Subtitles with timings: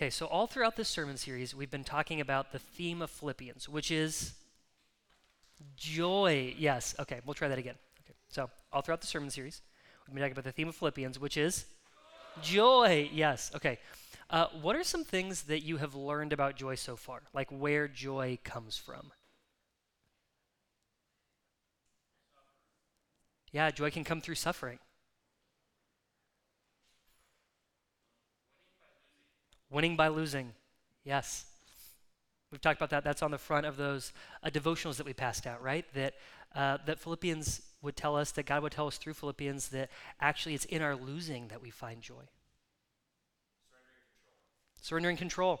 [0.00, 3.68] Okay, so all throughout this sermon series, we've been talking about the theme of Philippians,
[3.68, 4.32] which is
[5.76, 6.54] joy.
[6.56, 7.74] Yes, okay, we'll try that again.
[8.06, 9.60] Okay, so all throughout the sermon series,
[10.06, 11.66] we've been talking about the theme of Philippians, which is
[12.40, 13.10] joy.
[13.12, 13.78] Yes, okay.
[14.30, 17.20] Uh, what are some things that you have learned about joy so far?
[17.34, 19.12] Like where joy comes from?
[23.52, 24.78] Yeah, joy can come through suffering.
[29.70, 30.52] Winning by losing.
[31.04, 31.44] Yes.
[32.50, 33.04] We've talked about that.
[33.04, 35.84] That's on the front of those uh, devotionals that we passed out, right?
[35.94, 36.14] That,
[36.54, 40.54] uh, that Philippians would tell us, that God would tell us through Philippians, that actually
[40.54, 42.14] it's in our losing that we find joy.
[44.82, 45.56] Surrendering control.
[45.56, 45.60] Surrendering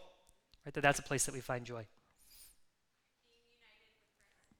[0.66, 0.74] Right?
[0.74, 1.86] That that's a place that we find joy.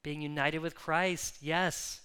[0.02, 1.38] Being united, Being united with Christ.
[1.40, 2.00] Yes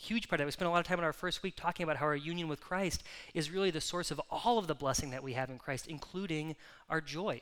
[0.00, 0.46] huge part of it.
[0.46, 2.48] We spent a lot of time in our first week talking about how our union
[2.48, 3.02] with Christ
[3.34, 6.56] is really the source of all of the blessing that we have in Christ, including
[6.88, 7.40] our joy.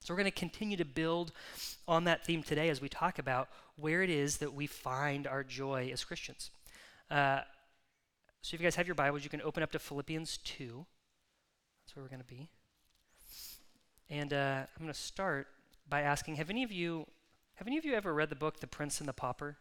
[0.00, 1.32] So we're going to continue to build
[1.86, 5.44] on that theme today as we talk about where it is that we find our
[5.44, 6.50] joy as Christians.
[7.10, 7.40] Uh,
[8.42, 10.84] so if you guys have your Bibles, you can open up to Philippians 2.
[11.84, 12.48] That's where we're going to be.
[14.10, 15.46] And uh, I'm going to start
[15.88, 17.06] by asking, have any of you
[17.54, 19.56] have any of you ever read the book The Prince and the Pauper?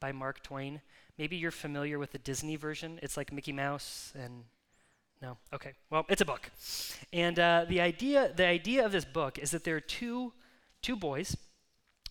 [0.00, 0.80] By Mark Twain.
[1.18, 2.98] Maybe you're familiar with the Disney version.
[3.02, 4.44] It's like Mickey Mouse and
[5.22, 5.38] no.
[5.52, 5.72] Okay.
[5.90, 6.50] Well, it's a book,
[7.12, 10.32] and uh, the idea the idea of this book is that there are two
[10.82, 11.36] two boys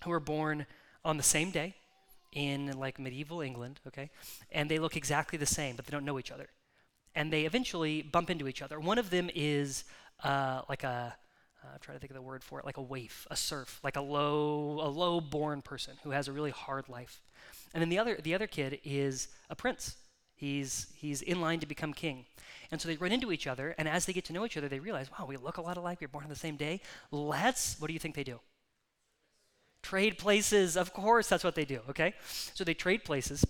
[0.03, 0.66] who are born
[1.06, 1.75] on the same day
[2.31, 3.81] in like medieval England.
[3.88, 4.09] Okay,
[4.52, 6.47] and they look exactly the same, but they don't know each other,
[7.14, 8.80] and they eventually bump into each other.
[8.80, 9.84] One of them is
[10.23, 11.16] uh, like a
[11.64, 13.80] uh, I'm trying to think of the word for it, like a waif, a serf,
[13.84, 17.22] like a low, a low-born person who has a really hard life.
[17.74, 19.96] And then the other, the other kid is a prince.
[20.36, 22.26] He's, he's in line to become king.
[22.72, 24.68] And so they run into each other, and as they get to know each other,
[24.68, 26.00] they realize, wow, we look a lot alike.
[26.02, 26.82] We are born on the same day.
[27.12, 28.40] Let's, what do you think they do?
[29.82, 30.75] Trade places.
[30.75, 32.14] Of course, that's what they do, okay?
[32.53, 33.46] So they trade places,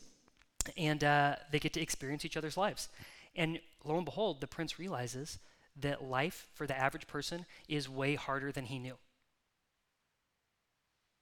[0.78, 2.90] and uh, they get to experience each other's lives.
[3.36, 5.40] And lo and behold, the prince realizes
[5.80, 8.96] that life for the average person is way harder than he knew.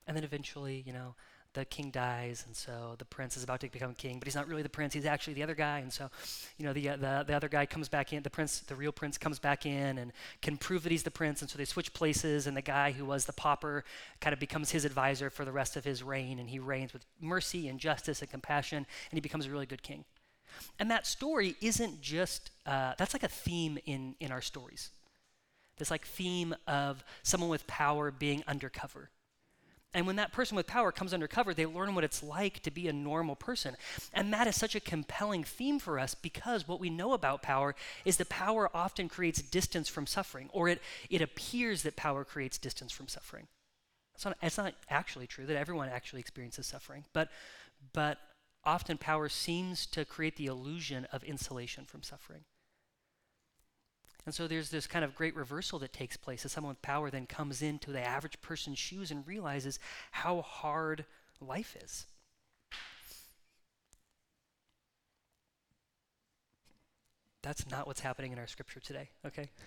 [0.08, 1.16] And then eventually, you know,
[1.54, 4.48] the king dies, and so the prince is about to become king, but he's not
[4.48, 4.94] really the prince.
[4.94, 6.10] He's actually the other guy, and so,
[6.58, 8.24] you know, the, uh, the the other guy comes back in.
[8.24, 11.42] The prince, the real prince, comes back in and can prove that he's the prince,
[11.42, 12.48] and so they switch places.
[12.48, 13.84] And the guy who was the pauper
[14.22, 17.06] kind of becomes his advisor for the rest of his reign, and he reigns with
[17.20, 20.06] mercy and justice and compassion, and he becomes a really good king.
[20.80, 24.92] And that story isn't just uh, that's like a theme in in our stories.
[25.78, 29.10] This like theme of someone with power being undercover
[29.94, 32.88] and when that person with power comes undercover, they learn what it's like to be
[32.88, 33.76] a normal person.
[34.14, 37.76] And that is such a compelling theme for us because what we know about power
[38.06, 42.58] is that power often creates distance from suffering, or it, it appears that power creates
[42.58, 43.48] distance from suffering.
[44.16, 47.30] It's not, it's not actually true that everyone actually experiences suffering, but,
[47.92, 48.18] but
[48.64, 52.46] often power seems to create the illusion of insulation from suffering.
[54.26, 57.10] And so there's this kind of great reversal that takes place as someone with power
[57.10, 59.80] then comes into the average person's shoes and realizes
[60.12, 61.06] how hard
[61.40, 62.06] life is.
[67.42, 69.50] That's not what's happening in our scripture today, okay?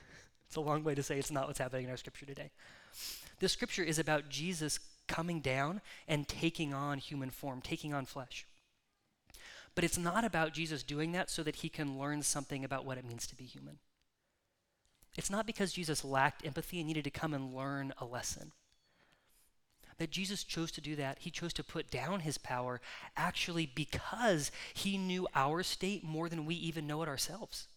[0.46, 2.50] It's a long way to say it's not what's happening in our scripture today.
[3.40, 4.78] This scripture is about Jesus
[5.08, 8.46] coming down and taking on human form, taking on flesh.
[9.74, 12.98] But it's not about Jesus doing that so that he can learn something about what
[12.98, 13.78] it means to be human.
[15.16, 18.52] It's not because Jesus lacked empathy and needed to come and learn a lesson.
[19.98, 22.80] That Jesus chose to do that, he chose to put down his power
[23.16, 27.68] actually because he knew our state more than we even know it ourselves.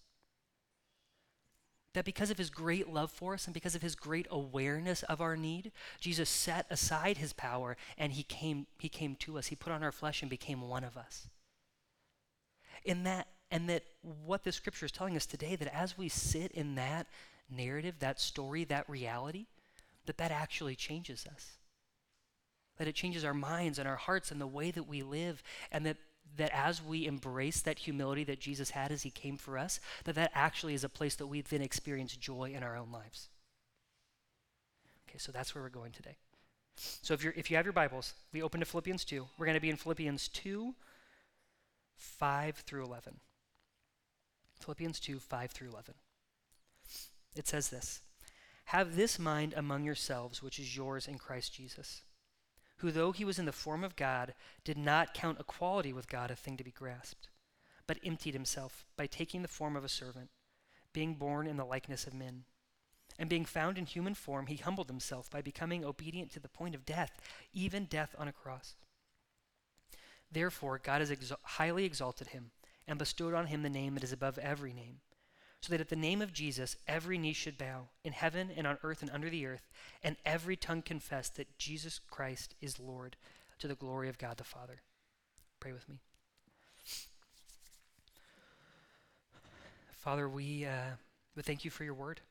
[1.94, 5.22] That because of his great love for us and because of his great awareness of
[5.22, 9.48] our need, Jesus set aside his power and he came, he came to us.
[9.48, 11.28] He put on our flesh and became one of us.
[12.84, 16.52] In that and that what the scripture is telling us today, that as we sit
[16.52, 17.08] in that
[17.50, 19.46] narrative, that story, that reality,
[20.06, 21.58] that that actually changes us.
[22.78, 25.86] That it changes our minds and our hearts and the way that we live, and
[25.86, 25.98] that
[26.36, 30.16] that as we embrace that humility that Jesus had as he came for us, that
[30.16, 33.30] that actually is a place that we then experience joy in our own lives.
[35.10, 36.18] Okay, so that's where we're going today.
[36.76, 39.26] So if, you're, if you have your Bibles, we open to Philippians 2.
[39.38, 40.76] We're going to be in Philippians 2,
[41.96, 43.20] 5 through 11.
[44.60, 45.94] Philippians 2 5 through 11.
[47.36, 48.02] It says this
[48.66, 52.04] Have this mind among yourselves, which is yours in Christ Jesus,
[52.78, 54.34] who, though he was in the form of God,
[54.64, 57.30] did not count equality with God a thing to be grasped,
[57.86, 60.30] but emptied himself by taking the form of a servant,
[60.94, 62.44] being born in the likeness of men.
[63.20, 66.76] And being found in human form, he humbled himself by becoming obedient to the point
[66.76, 67.20] of death,
[67.52, 68.76] even death on a cross.
[70.32, 72.52] Therefore, God has highly exalted him
[72.88, 75.00] and bestowed on him the name that is above every name,
[75.62, 78.78] so that at the name of Jesus every knee should bow, in heaven and on
[78.84, 79.68] earth and under the earth,
[80.04, 83.18] and every tongue confess that Jesus Christ is Lord,
[83.60, 84.82] to the glory of God the Father.
[85.60, 86.00] Pray with me.
[89.98, 90.96] Father, we, uh,
[91.36, 92.22] we thank you for your word.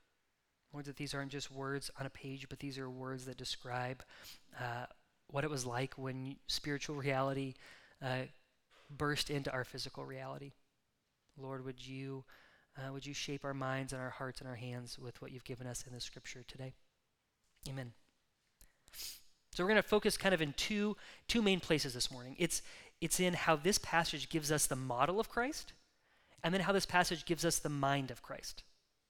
[0.72, 4.02] Lord, that these aren't just words on a page, but these are words that describe
[4.58, 4.86] uh,
[5.28, 7.54] what it was like when spiritual reality
[8.02, 8.22] uh,
[8.90, 10.52] burst into our physical reality.
[11.36, 12.24] Lord, would you,
[12.76, 15.44] uh, would you shape our minds and our hearts and our hands with what you've
[15.44, 16.72] given us in the scripture today?
[17.68, 17.92] Amen.
[19.52, 20.96] So we're going to focus kind of in two,
[21.28, 22.36] two main places this morning.
[22.38, 22.62] It's,
[23.00, 25.72] it's in how this passage gives us the model of Christ
[26.44, 28.62] and then how this passage gives us the mind of Christ.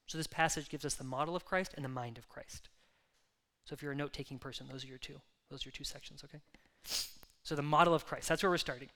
[0.06, 2.68] So this passage gives us the model of Christ and the mind of Christ.
[3.64, 5.20] So if you're a note taking person, those are your two.
[5.50, 6.40] Those are your two sections, okay?
[7.42, 8.88] So the model of Christ, that's where we're starting.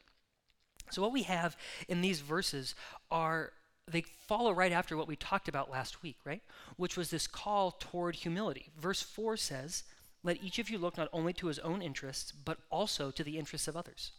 [0.90, 1.56] So what we have
[1.88, 2.74] in these verses
[3.10, 3.52] are
[3.88, 6.42] they follow right after what we talked about last week, right?
[6.76, 8.70] Which was this call toward humility.
[8.78, 9.84] Verse 4 says,
[10.22, 13.38] Let each of you look not only to his own interests, but also to the
[13.38, 14.12] interests of others.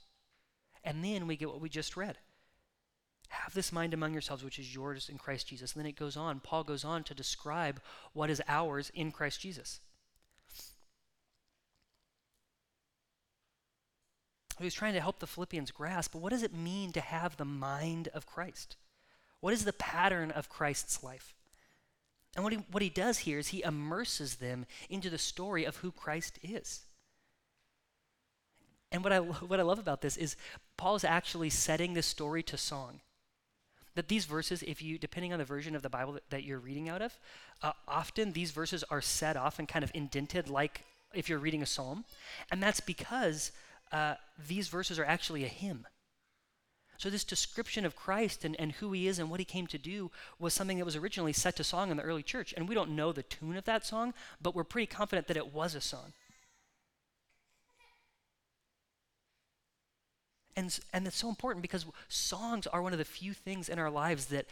[0.83, 2.17] And then we get what we just read
[3.31, 5.73] have this mind among yourselves, which is yours in Christ Jesus.
[5.73, 7.81] And then it goes on, Paul goes on to describe
[8.13, 9.79] what is ours in Christ Jesus.
[14.63, 18.09] He's trying to help the Philippians grasp, what does it mean to have the mind
[18.13, 18.75] of Christ?
[19.39, 21.33] What is the pattern of Christ's life?
[22.35, 25.77] And what he, what he does here is he immerses them into the story of
[25.77, 26.81] who Christ is.
[28.91, 30.35] And what I, what I love about this is
[30.77, 33.01] Paul is actually setting this story to song
[33.95, 36.59] that these verses, if you, depending on the version of the Bible that, that you're
[36.59, 37.19] reading out of,
[37.61, 41.61] uh, often these verses are set off and kind of indented like if you're reading
[41.61, 42.05] a psalm.
[42.51, 43.51] And that's because
[43.91, 44.15] uh,
[44.47, 45.85] these verses are actually a hymn.
[46.97, 49.79] So, this description of Christ and, and who he is and what he came to
[49.79, 52.53] do was something that was originally set to song in the early church.
[52.55, 55.51] And we don't know the tune of that song, but we're pretty confident that it
[55.51, 56.13] was a song.
[60.55, 63.89] And, and it's so important because songs are one of the few things in our
[63.89, 64.45] lives that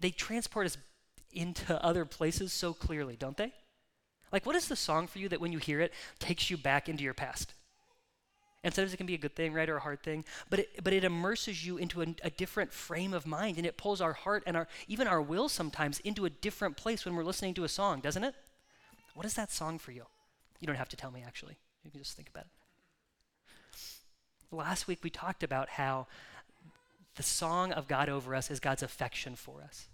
[0.00, 0.76] they transport us
[1.32, 3.52] into other places so clearly, don't they?
[4.32, 6.88] Like, what is the song for you that when you hear it takes you back
[6.88, 7.54] into your past?
[8.64, 10.84] And sometimes it can be a good thing, right, or a hard thing, but it,
[10.84, 14.12] but it immerses you into a, a different frame of mind, and it pulls our
[14.12, 17.64] heart and our even our will sometimes into a different place when we're listening to
[17.64, 18.34] a song, doesn't it?
[19.14, 20.06] What is that song for you?
[20.60, 21.56] You don't have to tell me, actually.
[21.84, 22.50] You can just think about it.
[24.52, 26.06] Last week we talked about how
[27.16, 29.88] the song of God over us is God's affection for us.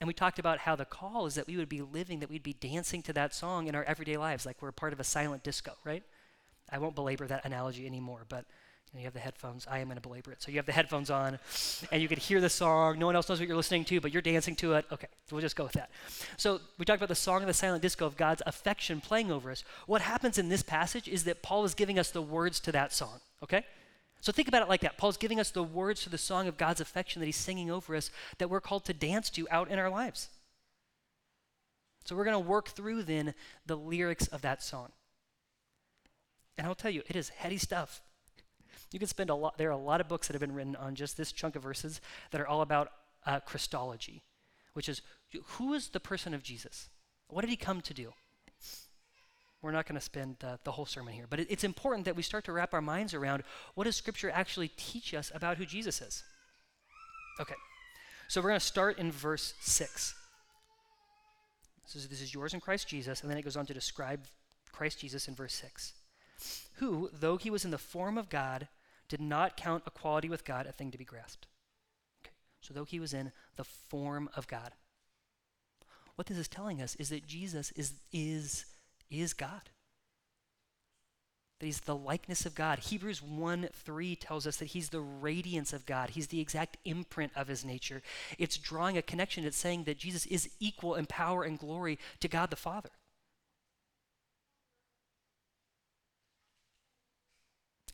[0.00, 2.42] And we talked about how the call is that we would be living, that we'd
[2.42, 5.42] be dancing to that song in our everyday lives, like we're part of a silent
[5.42, 6.02] disco, right?
[6.70, 8.44] I won't belabor that analogy anymore, but
[8.92, 9.66] you, know, you have the headphones.
[9.70, 10.42] I am going to belabor it.
[10.42, 11.38] So you have the headphones on,
[11.92, 12.98] and you can hear the song.
[12.98, 14.86] No one else knows what you're listening to, but you're dancing to it.
[14.90, 15.90] Okay, so we'll just go with that.
[16.36, 19.50] So we talked about the song of the silent disco of God's affection playing over
[19.50, 19.62] us.
[19.86, 22.92] What happens in this passage is that Paul is giving us the words to that
[22.92, 23.64] song, okay?
[24.20, 24.96] So think about it like that.
[24.96, 27.94] Paul's giving us the words to the song of God's affection that he's singing over
[27.94, 30.28] us that we're called to dance to out in our lives.
[32.04, 33.34] So we're going to work through then
[33.66, 34.88] the lyrics of that song.
[36.58, 38.02] And I'll tell you, it is heady stuff.
[38.92, 40.76] You can spend a lot, there are a lot of books that have been written
[40.76, 42.00] on just this chunk of verses
[42.32, 42.90] that are all about
[43.24, 44.22] uh, Christology,
[44.72, 45.02] which is
[45.44, 46.88] who is the person of Jesus?
[47.28, 48.12] What did he come to do?
[49.60, 52.16] We're not going to spend uh, the whole sermon here, but it, it's important that
[52.16, 53.42] we start to wrap our minds around
[53.74, 56.22] what does Scripture actually teach us about who Jesus is.
[57.40, 57.54] Okay,
[58.28, 60.14] so we're going to start in verse 6.
[61.84, 64.26] This is, this is yours in Christ Jesus, and then it goes on to describe
[64.72, 65.92] Christ Jesus in verse 6.
[66.74, 68.68] Who, though he was in the form of God,
[69.08, 71.46] did not count equality with God a thing to be grasped.
[72.22, 74.72] Okay, so though he was in the form of God.
[76.16, 78.66] What this is telling us is that Jesus is, is
[79.10, 79.70] is God.
[81.60, 82.78] That he's the likeness of God.
[82.78, 86.10] Hebrews 1 3 tells us that he's the radiance of God.
[86.10, 88.02] He's the exact imprint of his nature.
[88.38, 89.44] It's drawing a connection.
[89.44, 92.90] It's saying that Jesus is equal in power and glory to God the Father.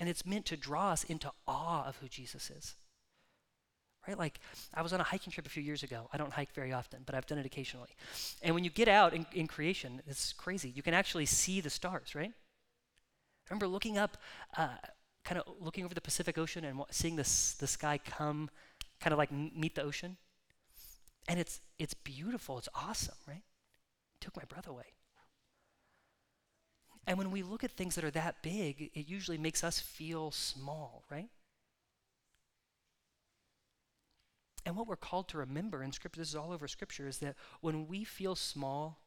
[0.01, 2.75] And it's meant to draw us into awe of who Jesus is
[4.07, 4.19] right?
[4.19, 4.41] Like
[4.75, 6.09] I was on a hiking trip a few years ago.
[6.13, 7.91] I don't hike very often, but I've done it occasionally.
[8.43, 10.71] And when you get out in, in creation, it's crazy.
[10.75, 12.31] You can actually see the stars, right?
[12.31, 14.17] I remember looking up,
[14.57, 14.69] uh,
[15.25, 18.51] kind of looking over the Pacific Ocean and seeing this, the sky come,
[19.01, 20.17] kind of like meet the ocean.
[21.29, 23.43] And it's, it's beautiful, it's awesome, right?
[24.15, 24.85] It took my breath away.
[27.07, 30.31] And when we look at things that are that big, it usually makes us feel
[30.31, 31.29] small, right?
[34.67, 37.37] And what we're called to remember in Scripture, this is all over Scripture, is that
[37.61, 39.01] when we feel small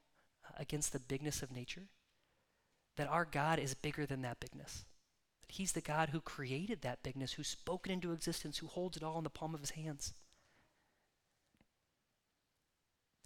[0.46, 1.84] uh, against the bigness of nature,
[2.96, 4.86] that our God is bigger than that bigness.
[5.48, 9.04] He's the God who created that bigness, who spoke it into existence, who holds it
[9.04, 10.14] all in the palm of His hands.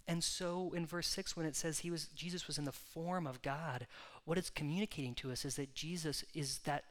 [0.06, 3.26] And so in verse 6 when it says he was Jesus was in the form
[3.26, 3.86] of God,
[4.24, 6.84] what it's communicating to us is that Jesus is that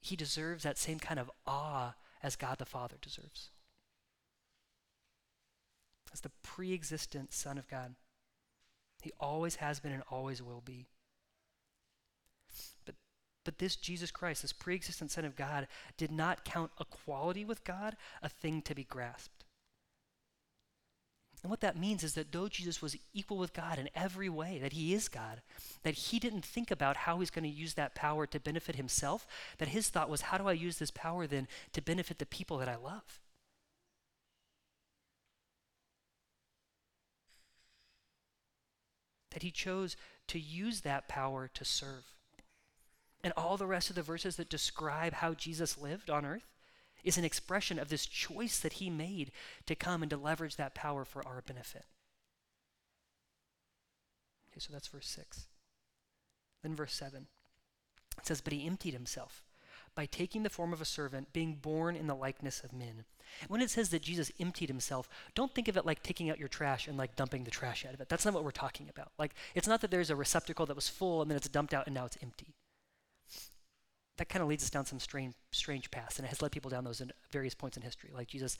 [0.00, 3.50] he deserves that same kind of awe as God the Father deserves.
[6.12, 7.94] As the pre-existent son of God.
[9.02, 10.86] He always has been and always will be.
[12.84, 12.94] But
[13.44, 17.96] but this Jesus Christ, this pre-existent son of God, did not count equality with God
[18.22, 19.37] a thing to be grasped.
[21.42, 24.58] And what that means is that though Jesus was equal with God in every way,
[24.60, 25.40] that he is God,
[25.84, 29.26] that he didn't think about how he's going to use that power to benefit himself,
[29.58, 32.58] that his thought was, how do I use this power then to benefit the people
[32.58, 33.20] that I love?
[39.30, 42.16] That he chose to use that power to serve.
[43.22, 46.46] And all the rest of the verses that describe how Jesus lived on earth
[47.04, 49.30] is an expression of this choice that he made
[49.66, 51.84] to come and to leverage that power for our benefit.
[54.50, 55.46] Okay, so that's verse 6.
[56.62, 57.26] Then verse 7.
[58.18, 59.44] It says, But he emptied himself
[59.94, 63.04] by taking the form of a servant, being born in the likeness of men.
[63.48, 66.48] When it says that Jesus emptied himself, don't think of it like taking out your
[66.48, 68.08] trash and like dumping the trash out of it.
[68.08, 69.12] That's not what we're talking about.
[69.18, 71.86] Like, it's not that there's a receptacle that was full and then it's dumped out
[71.86, 72.54] and now it's empty
[74.18, 76.70] that kind of leads us down some strange, strange paths, and it has led people
[76.70, 78.10] down those in various points in history.
[78.12, 78.58] Like Jesus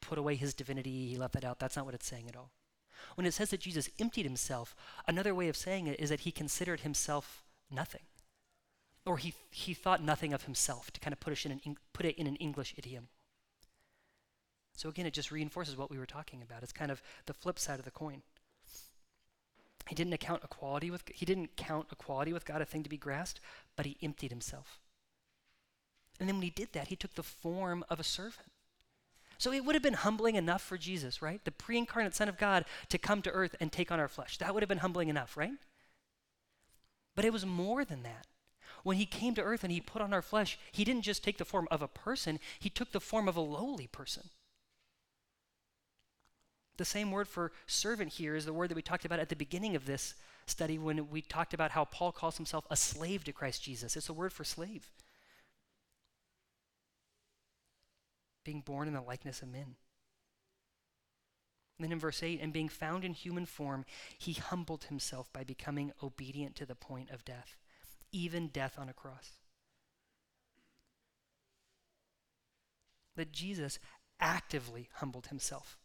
[0.00, 1.58] put away his divinity, he left that out.
[1.58, 2.50] That's not what it's saying at all.
[3.14, 4.74] When it says that Jesus emptied himself,
[5.06, 8.02] another way of saying it is that he considered himself nothing.
[9.06, 12.06] Or he, he thought nothing of himself, to kind of put it, in an, put
[12.06, 13.08] it in an English idiom.
[14.74, 16.62] So again, it just reinforces what we were talking about.
[16.62, 18.22] It's kind of the flip side of the coin.
[19.88, 22.96] He didn't account equality with he didn't count equality with God a thing to be
[22.96, 23.40] grasped,
[23.76, 24.80] but he emptied himself.
[26.20, 28.50] And then when he did that, he took the form of a servant.
[29.38, 31.42] So it would have been humbling enough for Jesus, right?
[31.44, 34.36] The pre incarnate Son of God to come to earth and take on our flesh.
[34.38, 35.52] That would have been humbling enough, right?
[37.14, 38.26] But it was more than that.
[38.82, 41.38] When he came to earth and he put on our flesh, he didn't just take
[41.38, 44.30] the form of a person, he took the form of a lowly person.
[46.78, 49.36] The same word for servant here is the word that we talked about at the
[49.36, 50.14] beginning of this
[50.46, 53.96] study when we talked about how Paul calls himself a slave to Christ Jesus.
[53.96, 54.90] It's a word for slave.
[58.44, 59.74] Being born in the likeness of men.
[61.80, 63.84] Then in verse 8, and being found in human form,
[64.16, 67.56] he humbled himself by becoming obedient to the point of death,
[68.12, 69.32] even death on a cross.
[73.16, 73.80] That Jesus
[74.20, 75.76] actively humbled himself.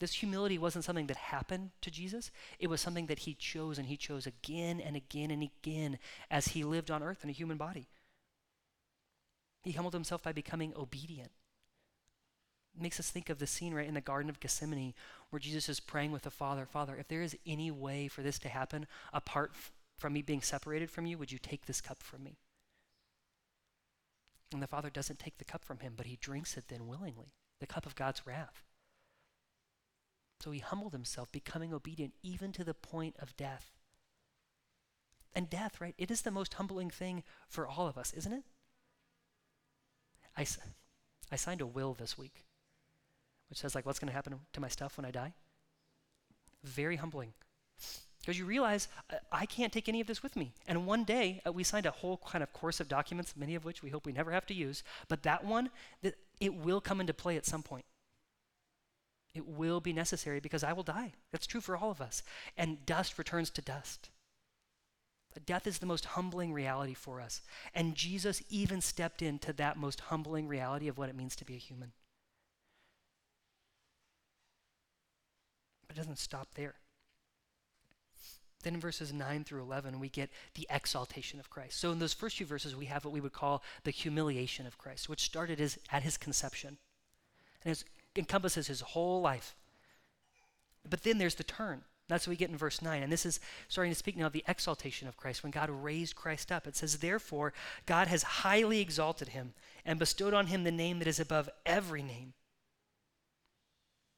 [0.00, 3.86] This humility wasn't something that happened to Jesus, it was something that he chose, and
[3.86, 5.98] he chose again and again and again
[6.30, 7.88] as he lived on earth in a human body.
[9.62, 11.30] He humbled himself by becoming obedient.
[12.76, 14.94] It makes us think of the scene right in the Garden of Gethsemane
[15.30, 18.38] where Jesus is praying with the Father Father, if there is any way for this
[18.40, 22.02] to happen apart f- from me being separated from you, would you take this cup
[22.02, 22.36] from me?
[24.52, 27.34] And the Father doesn't take the cup from him, but he drinks it then willingly,
[27.60, 28.64] the cup of God's wrath.
[30.44, 33.72] So he humbled himself, becoming obedient even to the point of death.
[35.34, 35.94] And death, right?
[35.96, 38.42] It is the most humbling thing for all of us, isn't it?
[40.36, 40.44] I,
[41.32, 42.44] I signed a will this week,
[43.48, 45.32] which says, like, what's going to happen to my stuff when I die?
[46.62, 47.32] Very humbling.
[48.20, 50.52] Because you realize uh, I can't take any of this with me.
[50.68, 53.64] And one day, uh, we signed a whole kind of course of documents, many of
[53.64, 54.82] which we hope we never have to use.
[55.08, 55.70] But that one,
[56.02, 57.86] that it will come into play at some point.
[59.34, 61.12] It will be necessary because I will die.
[61.32, 62.22] That's true for all of us.
[62.56, 64.10] And dust returns to dust.
[65.32, 67.42] But death is the most humbling reality for us.
[67.74, 71.54] And Jesus even stepped into that most humbling reality of what it means to be
[71.54, 71.92] a human.
[75.88, 76.76] But it doesn't stop there.
[78.62, 81.78] Then in verses 9 through 11, we get the exaltation of Christ.
[81.78, 84.78] So in those first few verses, we have what we would call the humiliation of
[84.78, 86.78] Christ, which started as, at his conception.
[87.62, 87.84] And it's
[88.16, 89.54] encompasses his whole life.
[90.88, 91.82] But then there's the turn.
[92.08, 93.02] That's what we get in verse 9.
[93.02, 96.16] And this is starting to speak now of the exaltation of Christ, when God raised
[96.16, 96.66] Christ up.
[96.66, 97.54] It says, Therefore,
[97.86, 99.54] God has highly exalted him
[99.86, 102.34] and bestowed on him the name that is above every name.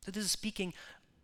[0.04, 0.72] So this is speaking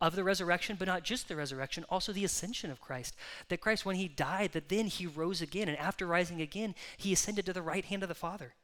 [0.01, 3.17] of the resurrection, but not just the resurrection, also the ascension of Christ.
[3.49, 7.13] That Christ, when he died, that then he rose again, and after rising again, he
[7.13, 8.55] ascended to the right hand of the Father.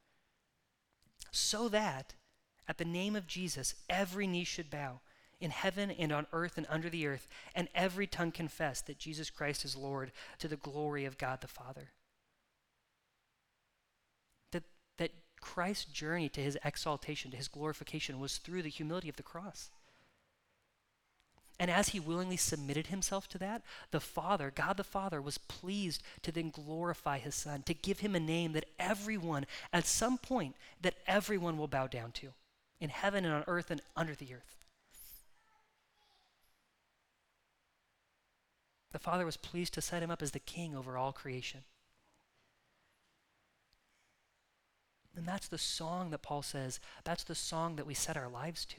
[1.31, 2.15] So that
[2.69, 5.01] at the name of Jesus, every knee should bow
[5.41, 9.31] in heaven and on earth and under the earth, and every tongue confess that Jesus
[9.31, 11.91] Christ is Lord to the glory of God the Father.
[14.53, 14.65] That,
[14.99, 19.23] that Christ's journey to his exaltation, to his glorification, was through the humility of the
[19.23, 19.71] cross.
[21.61, 26.03] And as he willingly submitted himself to that, the Father, God the Father, was pleased
[26.23, 30.55] to then glorify his Son, to give him a name that everyone, at some point,
[30.83, 32.33] that everyone will bow down to
[32.81, 34.57] in heaven and on earth and under the earth.
[38.93, 41.61] The Father was pleased to set him up as the king over all creation.
[45.17, 48.65] And that's the song that Paul says, that's the song that we set our lives
[48.67, 48.77] to.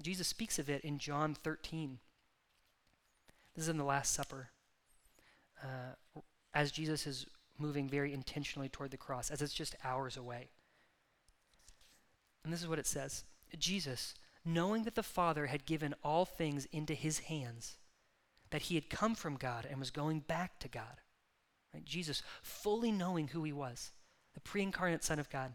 [0.00, 1.98] Jesus speaks of it in John 13.
[3.54, 4.50] This is in the Last Supper.
[5.62, 6.20] Uh,
[6.54, 7.26] as Jesus is
[7.58, 10.48] moving very intentionally toward the cross, as it's just hours away.
[12.44, 13.24] And this is what it says
[13.58, 17.76] Jesus, knowing that the Father had given all things into his hands,
[18.50, 21.00] that he had come from God and was going back to God.
[21.74, 21.84] Right?
[21.84, 23.92] Jesus, fully knowing who he was,
[24.34, 25.52] the pre incarnate Son of God,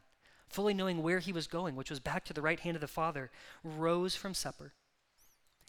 [0.49, 2.87] fully knowing where he was going, which was back to the right hand of the
[2.87, 3.31] Father,
[3.63, 4.73] rose from supper.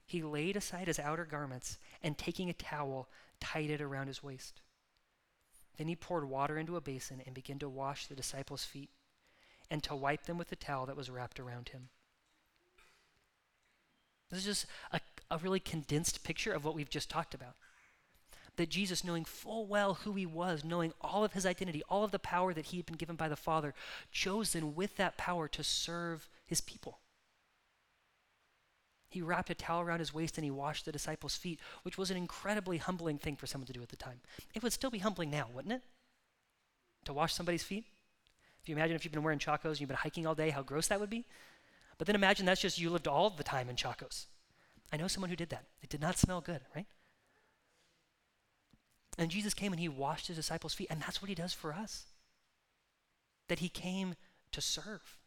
[0.05, 3.09] He laid aside his outer garments and taking a towel,
[3.41, 4.61] tied it around his waist.
[5.77, 8.91] Then he poured water into a basin and began to wash the disciples' feet
[9.71, 11.89] and to wipe them with the towel that was wrapped around him.
[14.31, 15.01] This is just a,
[15.31, 17.55] a really condensed picture of what we've just talked about
[18.57, 22.11] that Jesus, knowing full well who he was, knowing all of his identity, all of
[22.11, 23.75] the power that he had been given by the Father,
[24.11, 26.99] chose then with that power to serve his people.
[29.13, 32.11] He wrapped a towel around his waist and he washed the disciples' feet, which was
[32.11, 34.21] an incredibly humbling thing for someone to do at the time.
[34.55, 35.83] It would still be humbling now, wouldn't it?
[37.05, 37.85] To wash somebody's feet?
[38.63, 40.63] If you imagine if you've been wearing chacos and you've been hiking all day, how
[40.63, 41.27] gross that would be.
[41.99, 44.29] But then imagine that's just you lived all the time in chacos.
[44.91, 45.67] I know someone who did that.
[45.83, 46.87] It did not smell good, right?
[49.19, 51.75] And Jesus came and he washed his disciples' feet, and that's what he does for
[51.75, 52.07] us.
[53.49, 54.15] That he came
[54.53, 55.19] to serve.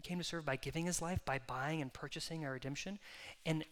[0.00, 2.98] He came to serve by giving his life, by buying and purchasing our redemption.
[3.44, 3.66] And,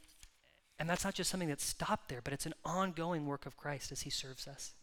[0.78, 3.90] and that's not just something that stopped there, but it's an ongoing work of Christ
[3.92, 4.74] as he serves us.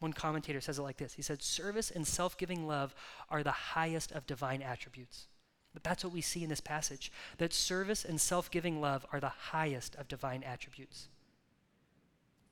[0.00, 2.92] One commentator says it like this He said, Service and self giving love
[3.30, 5.28] are the highest of divine attributes.
[5.72, 9.20] But that's what we see in this passage that service and self giving love are
[9.20, 11.06] the highest of divine attributes.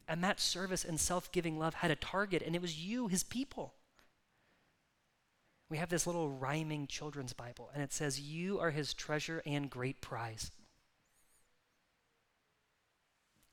[0.07, 3.25] And that service and self giving love had a target, and it was you, his
[3.25, 3.75] people.
[5.73, 9.71] We have this little rhyming children's Bible, and it says, You are his treasure and
[9.71, 10.51] great prize.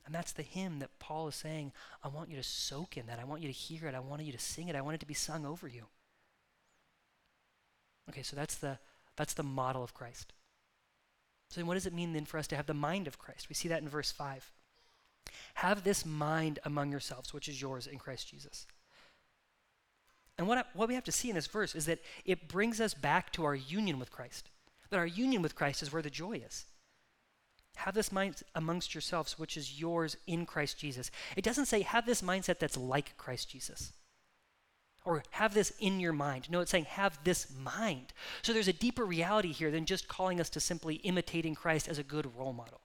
[0.04, 1.72] And that's the hymn that Paul is saying,
[2.04, 3.18] I want you to soak in that.
[3.18, 3.94] I want you to hear it.
[3.94, 4.76] I want you to sing it.
[4.76, 5.86] I want it to be sung over you.
[8.10, 8.78] Okay, so that's the
[9.16, 10.34] that's the model of Christ.
[11.48, 13.48] So, what does it mean then for us to have the mind of Christ?
[13.48, 14.52] We see that in verse 5.
[15.54, 18.66] Have this mind among yourselves, which is yours in Christ Jesus.
[20.40, 22.94] And what, what we have to see in this verse is that it brings us
[22.94, 24.48] back to our union with Christ.
[24.88, 26.64] That our union with Christ is where the joy is.
[27.76, 31.10] Have this mind amongst yourselves, which is yours in Christ Jesus.
[31.36, 33.92] It doesn't say have this mindset that's like Christ Jesus
[35.04, 36.48] or have this in your mind.
[36.48, 38.14] No, it's saying have this mind.
[38.40, 41.98] So there's a deeper reality here than just calling us to simply imitating Christ as
[41.98, 42.80] a good role model.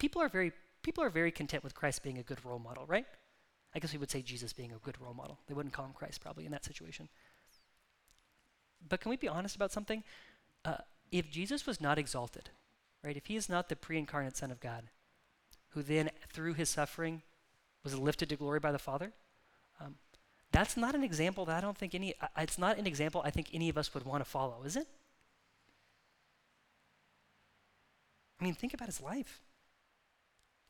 [0.00, 0.50] People are very
[0.82, 3.06] people are very content with Christ being a good role model, right?
[3.74, 5.38] I guess we would say Jesus being a good role model.
[5.46, 7.08] They wouldn't call him Christ probably in that situation.
[8.88, 10.02] But can we be honest about something?
[10.64, 10.78] Uh,
[11.10, 12.50] if Jesus was not exalted,
[13.02, 13.16] right?
[13.16, 14.84] If he is not the pre-incarnate Son of God,
[15.70, 17.22] who then through his suffering
[17.82, 19.12] was lifted to glory by the Father,
[19.80, 19.96] um,
[20.50, 23.48] that's not an example that I don't think any, it's not an example I think
[23.54, 24.86] any of us would want to follow, is it?
[28.40, 29.40] I mean, think about his life.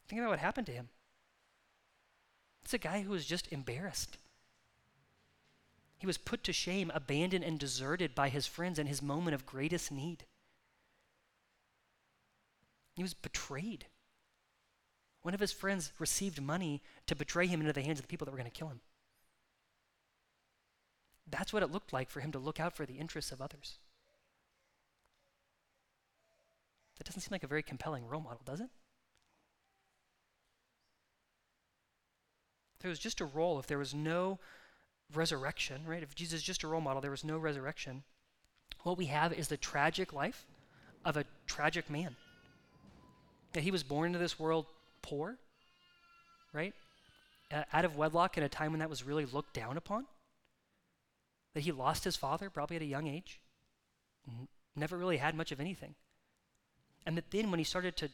[0.06, 0.88] Think about what happened to him.
[2.62, 4.18] It's a guy who was just embarrassed.
[5.98, 9.46] He was put to shame, abandoned, and deserted by his friends in his moment of
[9.46, 10.24] greatest need.
[12.96, 13.86] He was betrayed.
[15.22, 18.24] One of his friends received money to betray him into the hands of the people
[18.24, 18.80] that were going to kill him.
[21.30, 23.78] That's what it looked like for him to look out for the interests of others.
[26.98, 28.68] That doesn't seem like a very compelling role model, does it?
[32.82, 34.40] If it was just a role, if there was no
[35.14, 36.02] resurrection, right?
[36.02, 38.02] If Jesus is just a role model, there was no resurrection.
[38.82, 40.46] What we have is the tragic life
[41.04, 42.16] of a tragic man.
[43.52, 44.66] That he was born into this world
[45.00, 45.36] poor,
[46.52, 46.74] right?
[47.52, 50.06] Uh, out of wedlock in a time when that was really looked down upon.
[51.54, 53.38] That he lost his father probably at a young age.
[54.74, 55.94] Never really had much of anything.
[57.06, 58.08] And that then when he started to,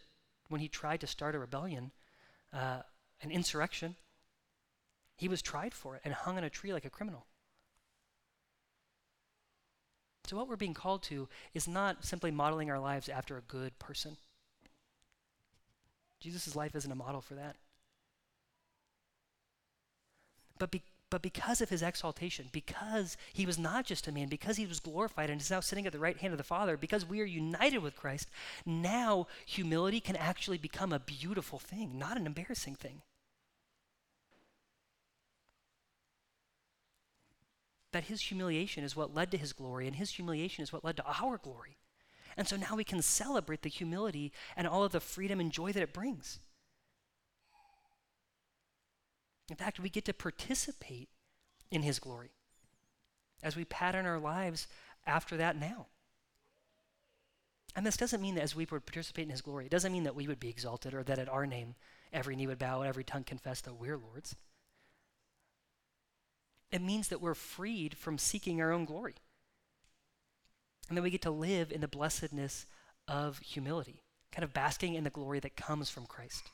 [0.50, 1.90] when he tried to start a rebellion,
[2.52, 2.80] uh,
[3.22, 3.96] an insurrection,
[5.18, 7.26] he was tried for it and hung on a tree like a criminal.
[10.26, 13.78] So, what we're being called to is not simply modeling our lives after a good
[13.78, 14.16] person.
[16.20, 17.56] Jesus' life isn't a model for that.
[20.58, 24.56] But, be, but because of his exaltation, because he was not just a man, because
[24.56, 27.06] he was glorified and is now sitting at the right hand of the Father, because
[27.06, 28.28] we are united with Christ,
[28.66, 33.02] now humility can actually become a beautiful thing, not an embarrassing thing.
[37.92, 40.96] That his humiliation is what led to his glory, and his humiliation is what led
[40.96, 41.78] to our glory.
[42.36, 45.72] And so now we can celebrate the humility and all of the freedom and joy
[45.72, 46.38] that it brings.
[49.50, 51.08] In fact, we get to participate
[51.70, 52.30] in his glory
[53.42, 54.66] as we pattern our lives
[55.06, 55.86] after that now.
[57.74, 60.04] And this doesn't mean that as we would participate in his glory, it doesn't mean
[60.04, 61.74] that we would be exalted or that at our name
[62.12, 64.34] every knee would bow and every tongue confess that we're Lord's.
[66.70, 69.14] It means that we're freed from seeking our own glory.
[70.88, 72.66] And then we get to live in the blessedness
[73.06, 74.02] of humility,
[74.32, 76.50] kind of basking in the glory that comes from Christ.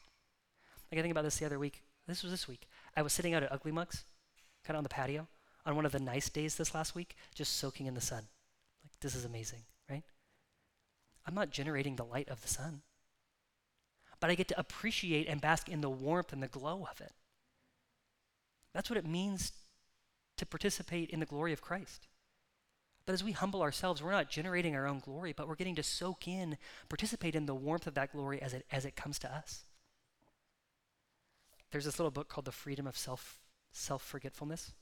[0.91, 1.83] Like I think about this the other week.
[2.07, 2.69] This was this week.
[2.97, 4.05] I was sitting out at Ugly Mugs,
[4.65, 5.27] kind of on the patio,
[5.67, 8.25] on one of the nice days this last week, just soaking in the sun.
[8.85, 10.03] Like, this is amazing, right?
[11.27, 12.83] I'm not generating the light of the sun,
[14.21, 17.13] but I get to appreciate and bask in the warmth and the glow of it.
[18.75, 19.53] That's what it means
[20.37, 22.09] to participate in the glory of Christ.
[23.07, 25.83] But as we humble ourselves, we're not generating our own glory, but we're getting to
[25.83, 26.57] soak in,
[26.89, 29.65] participate in the warmth of that glory as it, as it comes to us.
[31.71, 33.39] There's this little book called The Freedom of Self
[33.73, 34.73] Self Forgetfulness.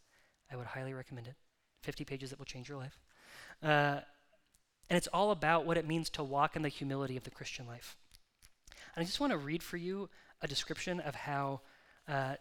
[0.52, 1.34] I would highly recommend it.
[1.82, 3.00] 50 pages that will change your life.
[3.62, 4.00] Uh,
[4.88, 7.66] and it's all about what it means to walk in the humility of the Christian
[7.66, 7.96] life.
[8.94, 10.10] And I just want to read for you
[10.42, 11.60] a description of how
[12.06, 12.34] uh,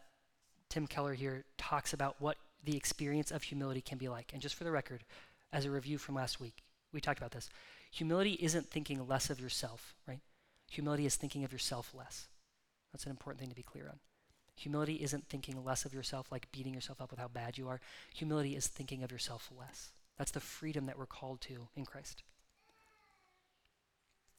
[0.69, 4.31] Tim Keller here talks about what the experience of humility can be like.
[4.33, 5.03] And just for the record,
[5.51, 7.49] as a review from last week, we talked about this.
[7.91, 10.19] Humility isn't thinking less of yourself, right?
[10.69, 12.27] Humility is thinking of yourself less.
[12.91, 13.99] That's an important thing to be clear on.
[14.55, 17.81] Humility isn't thinking less of yourself, like beating yourself up with how bad you are.
[18.13, 19.91] Humility is thinking of yourself less.
[20.17, 22.23] That's the freedom that we're called to in Christ.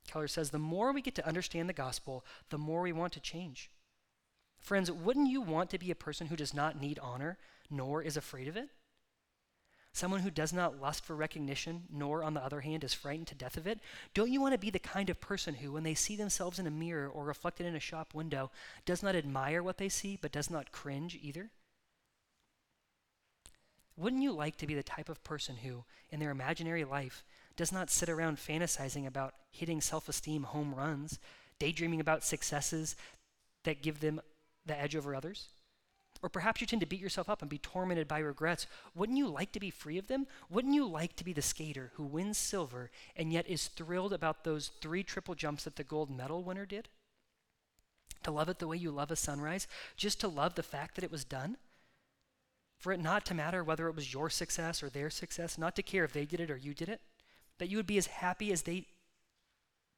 [0.06, 3.20] Keller says the more we get to understand the gospel, the more we want to
[3.20, 3.70] change.
[4.60, 7.36] Friends, wouldn't you want to be a person who does not need honor,
[7.72, 8.68] nor is afraid of it?
[9.94, 13.34] Someone who does not lust for recognition, nor, on the other hand, is frightened to
[13.34, 13.78] death of it?
[14.14, 16.66] Don't you want to be the kind of person who, when they see themselves in
[16.66, 18.50] a mirror or reflected in a shop window,
[18.86, 21.50] does not admire what they see, but does not cringe either?
[23.96, 27.22] Wouldn't you like to be the type of person who, in their imaginary life,
[27.56, 31.18] does not sit around fantasizing about hitting self esteem home runs,
[31.58, 32.96] daydreaming about successes
[33.64, 34.22] that give them
[34.64, 35.48] the edge over others?
[36.22, 38.68] Or perhaps you tend to beat yourself up and be tormented by regrets.
[38.94, 40.28] Wouldn't you like to be free of them?
[40.48, 44.44] Wouldn't you like to be the skater who wins silver and yet is thrilled about
[44.44, 46.88] those three triple jumps that the gold medal winner did?
[48.22, 49.66] To love it the way you love a sunrise?
[49.96, 51.56] Just to love the fact that it was done?
[52.78, 55.82] For it not to matter whether it was your success or their success, not to
[55.82, 57.00] care if they did it or you did it?
[57.58, 58.86] That you would be as happy as they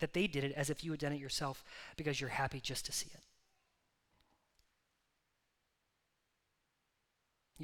[0.01, 1.63] that they did it as if you had done it yourself
[1.97, 3.21] because you're happy just to see it.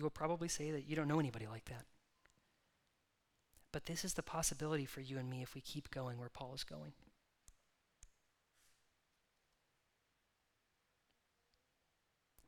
[0.01, 1.85] You will probably say that you don't know anybody like that.
[3.71, 6.55] But this is the possibility for you and me if we keep going where Paul
[6.55, 6.95] is going.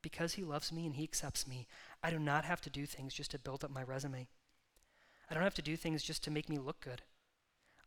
[0.01, 1.67] Because he loves me and he accepts me,
[2.01, 4.27] I do not have to do things just to build up my resume.
[5.29, 7.03] I don't have to do things just to make me look good.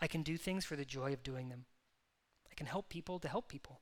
[0.01, 1.65] I can do things for the joy of doing them.
[2.49, 3.81] I can help people to help people.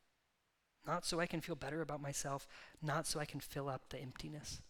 [0.87, 2.49] Not so I can feel better about myself,
[2.81, 4.63] not so I can fill up the emptiness.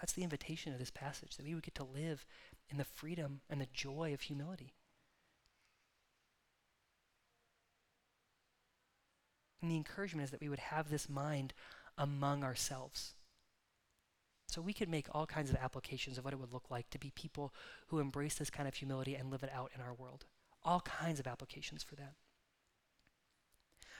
[0.00, 2.24] That's the invitation of this passage, that we would get to live
[2.70, 4.74] in the freedom and the joy of humility.
[9.60, 11.52] And the encouragement is that we would have this mind
[11.96, 13.14] among ourselves.
[14.46, 16.98] So we could make all kinds of applications of what it would look like to
[16.98, 17.52] be people
[17.88, 20.24] who embrace this kind of humility and live it out in our world.
[20.64, 22.14] All kinds of applications for that.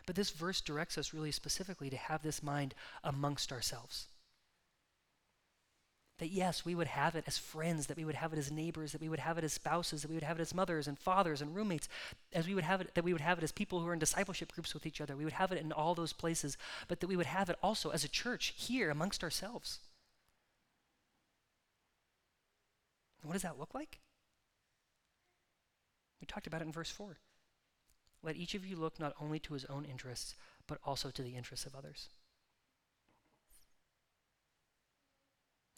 [0.06, 4.06] But this verse directs us really specifically to have this mind amongst ourselves.
[6.18, 8.90] That yes, we would have it as friends, that we would have it as neighbors,
[8.92, 10.98] that we would have it as spouses, that we would have it as mothers and
[10.98, 11.88] fathers and roommates,
[12.32, 14.00] as we would have it, that we would have it as people who are in
[14.00, 15.16] discipleship groups with each other.
[15.16, 17.90] We would have it in all those places, but that we would have it also
[17.90, 19.78] as a church here amongst ourselves.
[23.22, 24.00] What does that look like?
[26.20, 27.18] We talked about it in verse 4.
[28.22, 30.34] Let each of you look not only to his own interests,
[30.66, 32.08] but also to the interests of others.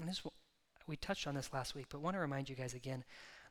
[0.01, 0.23] And this,
[0.87, 3.05] we touched on this last week, but want to remind you guys again.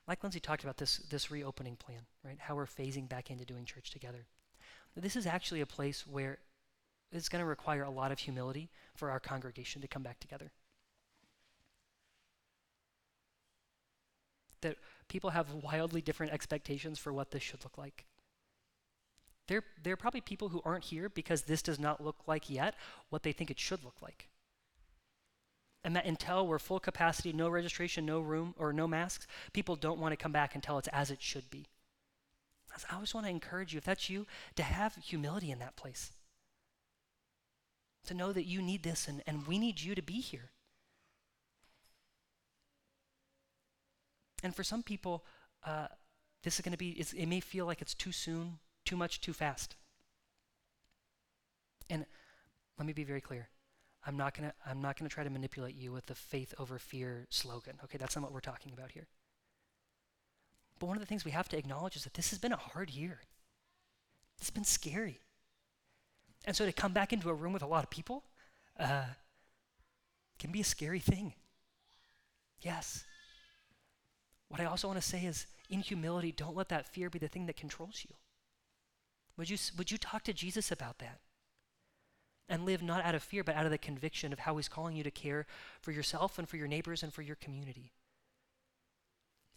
[0.07, 2.38] Like Lindsay talked about this, this reopening plan, right?
[2.39, 4.25] How we're phasing back into doing church together.
[4.95, 6.39] This is actually a place where
[7.12, 10.51] it's going to require a lot of humility for our congregation to come back together.
[14.62, 18.05] That people have wildly different expectations for what this should look like.
[19.47, 22.75] There, there are probably people who aren't here because this does not look like yet
[23.09, 24.27] what they think it should look like.
[25.89, 29.99] And that until we're full capacity, no registration, no room, or no masks, people don't
[29.99, 31.65] want to come back until it's as it should be.
[32.91, 36.12] I always want to encourage you, if that's you, to have humility in that place.
[38.06, 40.52] To know that you need this and, and we need you to be here.
[44.43, 45.25] And for some people,
[45.63, 45.88] uh,
[46.43, 49.34] this is going to be, it may feel like it's too soon, too much too
[49.34, 49.75] fast.
[51.89, 52.06] And
[52.78, 53.49] let me be very clear.
[54.05, 56.53] I'm not going to I'm not going to try to manipulate you with the faith
[56.57, 57.75] over fear slogan.
[57.83, 59.07] Okay, that's not what we're talking about here.
[60.79, 62.57] But one of the things we have to acknowledge is that this has been a
[62.57, 63.19] hard year.
[64.39, 65.19] It's been scary.
[66.45, 68.23] And so to come back into a room with a lot of people
[68.79, 69.03] uh,
[70.39, 71.33] can be a scary thing.
[72.62, 73.03] Yes.
[74.47, 77.27] What I also want to say is, in humility, don't let that fear be the
[77.27, 78.15] thing that controls you.
[79.38, 81.19] Would you, would you talk to Jesus about that?
[82.49, 84.95] And live not out of fear, but out of the conviction of how he's calling
[84.95, 85.45] you to care
[85.81, 87.91] for yourself and for your neighbors and for your community.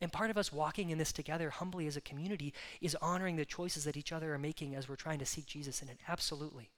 [0.03, 3.45] And part of us walking in this together humbly as a community is honoring the
[3.45, 5.99] choices that each other are making as we're trying to seek Jesus in it.
[6.09, 6.71] Absolutely.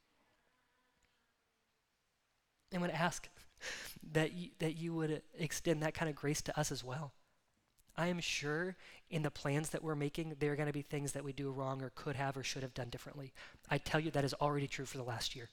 [2.73, 3.29] I'm going to ask
[4.13, 7.13] that you, that you would extend that kind of grace to us as well.
[7.97, 8.77] I am sure
[9.09, 11.51] in the plans that we're making, there are going to be things that we do
[11.51, 13.33] wrong or could have or should have done differently.
[13.71, 15.49] I tell you, that is already true for the last year.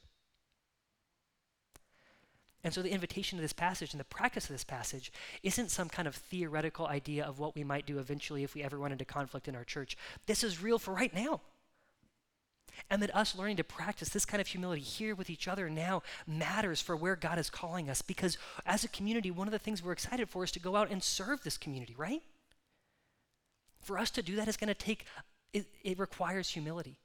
[2.63, 5.89] And so the invitation to this passage and the practice of this passage isn't some
[5.89, 9.05] kind of theoretical idea of what we might do eventually if we ever run into
[9.05, 9.97] conflict in our church.
[10.27, 11.41] This is real for right now.
[12.89, 16.03] And that us learning to practice this kind of humility here with each other now
[16.27, 19.83] matters for where God is calling us because as a community, one of the things
[19.83, 22.21] we're excited for is to go out and serve this community, right?
[23.81, 25.05] For us to do that is going to take,
[25.53, 26.97] it, it requires humility.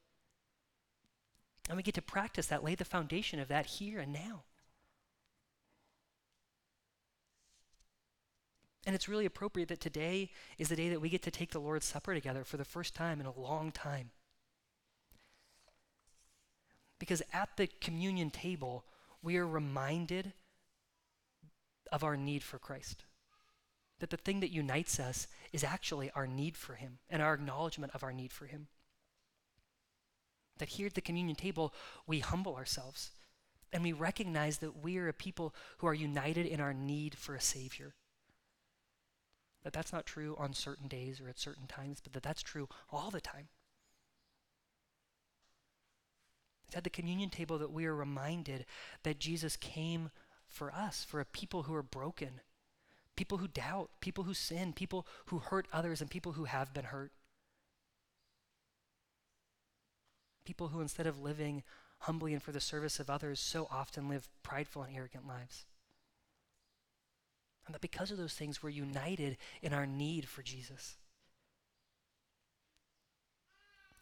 [1.69, 4.45] And we get to practice that, lay the foundation of that here and now.
[8.87, 11.59] And it's really appropriate that today is the day that we get to take the
[11.59, 14.11] Lord's Supper together for the first time in a long time.
[17.01, 18.85] Because at the communion table,
[19.23, 20.33] we are reminded
[21.91, 23.05] of our need for Christ.
[23.99, 27.93] That the thing that unites us is actually our need for Him and our acknowledgement
[27.93, 28.69] of our need for Him.
[30.59, 31.75] That here at the communion table,
[32.07, 33.11] we humble ourselves
[33.73, 37.35] and we recognize that we are a people who are united in our need for
[37.35, 37.95] a Savior.
[39.67, 42.69] That that's not true on certain days or at certain times, but that that's true
[42.89, 43.49] all the time.
[46.69, 48.65] It's at the communion table that we are reminded
[49.03, 50.11] that Jesus came
[50.47, 52.41] for us, for a people who are broken,
[53.17, 56.85] people who doubt, people who sin, people who hurt others, and people who have been
[56.85, 57.11] hurt.
[60.45, 61.65] People who, instead of living
[62.03, 65.67] humbly and for the service of others, so often live prideful and arrogant lives.
[67.67, 70.97] And that because of those things, we're united in our need for Jesus.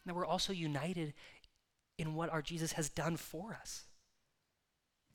[0.05, 1.13] That we're also united
[1.97, 3.85] in what our Jesus has done for us.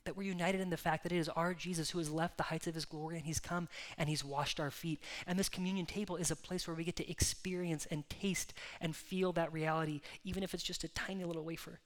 [0.04, 2.44] That we're united in the fact that it is our Jesus who has left the
[2.44, 5.00] heights of his glory and he's come and he's washed our feet.
[5.26, 8.96] And this communion table is a place where we get to experience and taste and
[8.96, 11.78] feel that reality, even if it's just a tiny little wafer.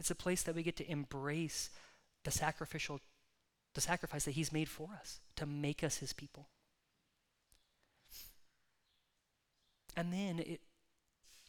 [0.00, 1.70] It's a place that we get to embrace
[2.24, 3.00] the sacrificial,
[3.74, 6.48] the sacrifice that he's made for us to make us his people.
[9.96, 10.60] And then it,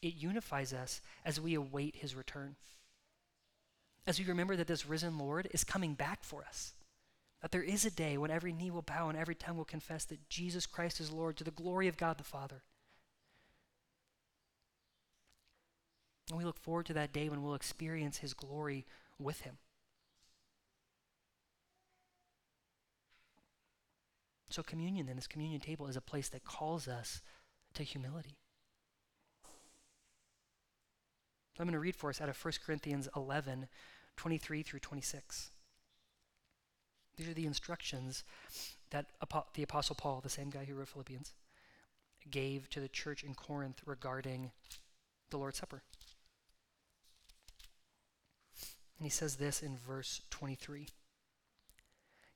[0.02, 2.56] it unifies us as we await his return.
[4.08, 6.74] As we remember that this risen Lord is coming back for us.
[7.42, 10.06] That there is a day when every knee will bow and every tongue will confess
[10.06, 12.64] that Jesus Christ is Lord to the glory of God the Father.
[16.30, 18.86] And we look forward to that day when we'll experience his glory
[19.20, 19.58] with him.
[24.52, 27.22] So, communion, then, this communion table is a place that calls us
[27.74, 28.36] to humility.
[31.58, 33.70] I'm going to read for us out of 1 Corinthians 11,
[34.18, 35.52] 23 through 26.
[37.16, 38.26] These are the instructions
[38.90, 39.06] that
[39.54, 41.34] the Apostle Paul, the same guy who wrote Philippians,
[42.30, 44.52] gave to the church in Corinth regarding
[45.30, 45.82] the Lord's Supper.
[48.98, 50.88] And he says this in verse 23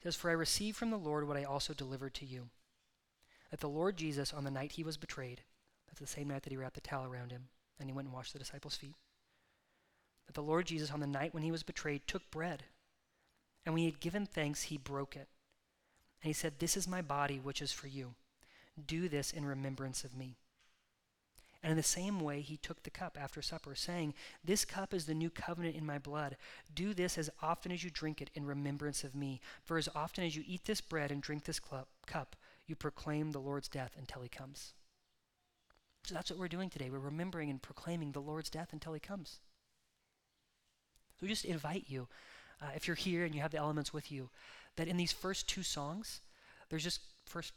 [0.03, 2.49] says, For I received from the Lord what I also delivered to you.
[3.51, 5.41] That the Lord Jesus, on the night he was betrayed,
[5.87, 8.15] that's the same night that he wrapped the towel around him, and he went and
[8.15, 8.95] washed the disciples' feet.
[10.27, 12.63] That the Lord Jesus, on the night when he was betrayed, took bread,
[13.65, 15.27] and when he had given thanks, he broke it.
[16.21, 18.15] And he said, This is my body, which is for you.
[18.87, 20.37] Do this in remembrance of me.
[21.65, 25.07] And in the same way, he took the cup after supper, saying, This cup is
[25.07, 26.37] the new covenant in my blood.
[26.75, 29.41] Do this as often as you drink it in remembrance of me.
[29.63, 32.35] For as often as you eat this bread and drink this cup,
[32.67, 34.73] you proclaim the Lord's death until he comes.
[36.03, 36.91] So that's what we're doing today.
[36.91, 39.39] We're remembering and proclaiming the Lord's death until he comes.
[41.19, 42.07] So we just invite you,
[42.61, 44.29] uh, if you're here and you have the elements with you,
[44.75, 46.21] that in these first two songs,
[46.69, 47.53] there's just first,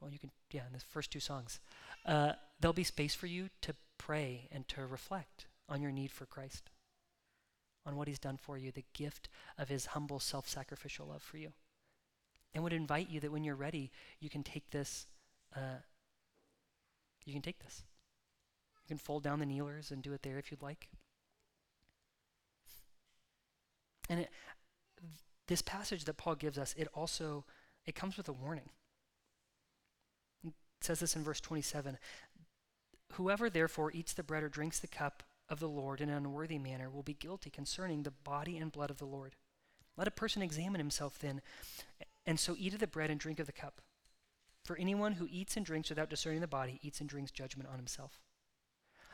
[0.00, 1.60] well, you can, yeah, in the first two songs,
[2.06, 2.32] uh,
[2.64, 6.70] there'll be space for you to pray and to reflect on your need for Christ,
[7.84, 11.36] on what He's done for you, the gift of His humble, self sacrificial love for
[11.36, 11.52] you.
[12.54, 15.06] And would invite you that when you're ready, you can take this.
[15.54, 15.82] Uh,
[17.26, 17.82] you can take this.
[18.82, 20.88] You can fold down the kneelers and do it there if you'd like.
[24.08, 24.30] And it,
[25.48, 27.44] this passage that Paul gives us, it also
[27.84, 28.70] it comes with a warning
[30.46, 31.98] It says this in verse 27
[33.14, 36.58] Whoever therefore eats the bread or drinks the cup of the Lord in an unworthy
[36.58, 39.36] manner will be guilty concerning the body and blood of the Lord.
[39.96, 41.40] Let a person examine himself then,
[42.26, 43.80] and so eat of the bread and drink of the cup.
[44.64, 47.76] For anyone who eats and drinks without discerning the body eats and drinks judgment on
[47.76, 48.20] himself.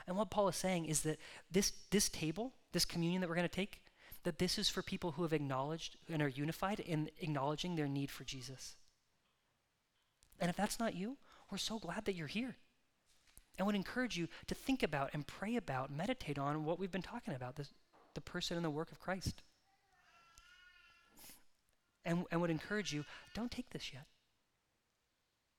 [0.06, 1.18] And what Paul is saying is that
[1.50, 3.82] this, this table, this communion that we're going to take,
[4.22, 8.10] that this is for people who have acknowledged and are unified in acknowledging their need
[8.10, 8.76] for Jesus.
[10.38, 11.18] And if that's not you,
[11.50, 12.56] we're so glad that you're here.
[13.58, 17.02] And would encourage you to think about and pray about, meditate on what we've been
[17.02, 17.68] talking about, this,
[18.14, 19.42] the person and the work of Christ.
[22.04, 24.06] And, and would encourage you, don't take this yet.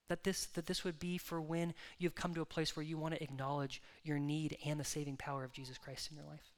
[0.08, 2.98] That this, that this would be for when you've come to a place where you
[2.98, 6.52] want to acknowledge your need and the saving power of Jesus Christ in your life.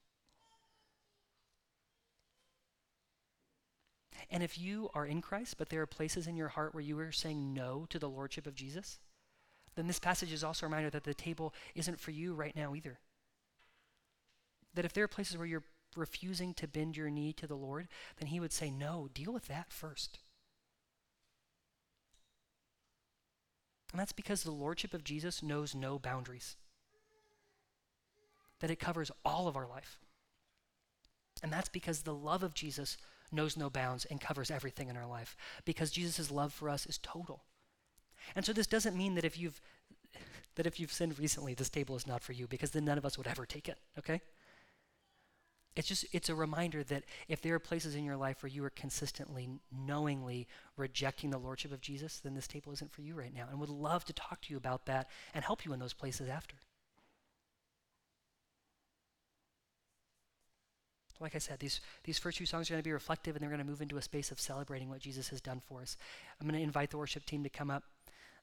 [4.31, 6.97] And if you are in Christ, but there are places in your heart where you
[6.99, 8.99] are saying no to the Lordship of Jesus,
[9.75, 12.75] then this passage is also a reminder that the table isn't for you right now
[12.75, 12.99] either.
[14.73, 15.63] That if there are places where you're
[15.95, 19.47] refusing to bend your knee to the Lord, then He would say, No, deal with
[19.47, 20.19] that first.
[23.91, 26.55] And that's because the Lordship of Jesus knows no boundaries,
[28.59, 29.99] that it covers all of our life.
[31.43, 32.97] And that's because the love of Jesus
[33.31, 36.97] knows no bounds and covers everything in our life, because Jesus' love for us is
[36.97, 37.43] total.
[38.35, 39.61] And so this doesn't mean that if you've
[40.55, 43.05] that if you've sinned recently, this table is not for you, because then none of
[43.05, 44.21] us would ever take it, okay?
[45.75, 48.63] It's just it's a reminder that if there are places in your life where you
[48.63, 53.33] are consistently, knowingly rejecting the lordship of Jesus, then this table isn't for you right
[53.33, 53.47] now.
[53.49, 56.29] And would love to talk to you about that and help you in those places
[56.29, 56.57] after.
[61.19, 63.49] Like I said, these, these first two songs are going to be reflective and they're
[63.49, 65.95] going to move into a space of celebrating what Jesus has done for us.
[66.39, 67.83] I'm going to invite the worship team to come up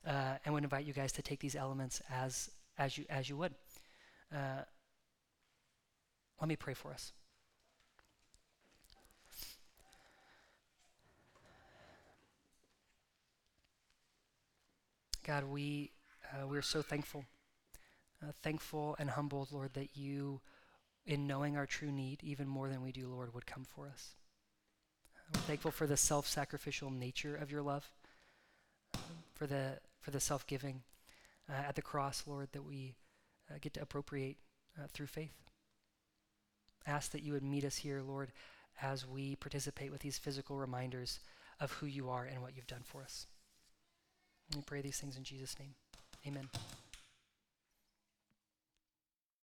[0.06, 3.36] uh, and would invite you guys to take these elements as, as, you, as you
[3.36, 3.54] would.
[4.34, 4.62] Uh,
[6.40, 7.12] let me pray for us.
[15.26, 15.92] God, we,
[16.32, 17.24] uh, we're so thankful,
[18.22, 20.40] uh, thankful and humbled, Lord, that you,
[21.06, 24.14] in knowing our true need, even more than we do, Lord, would come for us.
[25.32, 27.92] We're thankful for the self sacrificial nature of your love,
[29.34, 30.82] for the for the self giving
[31.48, 32.94] uh, at the cross, Lord, that we
[33.50, 34.36] uh, get to appropriate
[34.78, 35.34] uh, through faith.
[36.86, 38.32] Ask that you would meet us here, Lord,
[38.80, 41.20] as we participate with these physical reminders
[41.60, 43.26] of who you are and what you've done for us.
[44.54, 45.74] we pray these things in Jesus' name.
[46.26, 46.48] Amen.